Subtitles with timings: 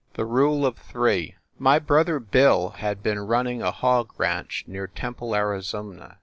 [0.15, 5.35] THE RULE OF THREE My brother Bill had been running a hog ranch near Temple,
[5.35, 6.17] Arizona.